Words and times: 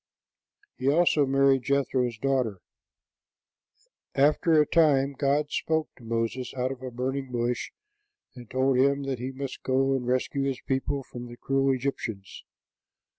He 0.79 0.89
also 0.89 1.27
married 1.27 1.61
Jethro's 1.61 2.17
daughter. 2.17 2.59
[Illustration: 4.15 4.15
THE 4.15 4.19
GOOD 4.19 4.21
SAMARITAN.] 4.21 4.35
After 4.35 4.61
a 4.61 4.65
time, 5.05 5.13
God 5.13 5.51
spoke 5.51 5.89
to 5.97 6.03
Moses 6.03 6.53
out 6.55 6.71
of 6.71 6.81
a 6.81 6.89
burning 6.89 7.31
bush, 7.31 7.69
and 8.33 8.49
told 8.49 8.77
him 8.79 9.03
that 9.03 9.19
he 9.19 9.29
must 9.31 9.61
go 9.61 9.93
and 9.93 10.07
rescue 10.07 10.41
his 10.45 10.59
people 10.61 11.03
from 11.03 11.27
the 11.27 11.37
cruel 11.37 11.71
Egyptians. 11.71 12.43